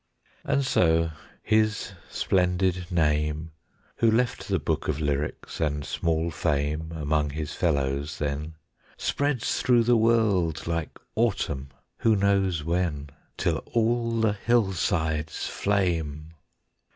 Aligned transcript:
And 0.43 0.65
so 0.65 1.11
his 1.43 1.91
splendid 2.09 2.91
name, 2.91 3.51
Who 3.97 4.09
left 4.09 4.47
the 4.47 4.57
book 4.57 4.87
of 4.87 4.99
lyrics 4.99 5.59
and 5.61 5.85
small 5.85 6.31
fame 6.31 6.91
Among 6.91 7.29
his 7.29 7.53
fellows 7.53 8.17
then, 8.17 8.55
Spreads 8.97 9.61
through 9.61 9.83
the 9.83 9.95
world 9.95 10.65
like 10.65 10.97
autumn 11.13 11.69
who 11.99 12.15
knows 12.15 12.63
when? 12.63 13.11
Till 13.37 13.57
all 13.57 14.19
the 14.21 14.33
hillsides 14.33 15.45
flame. 15.45 16.33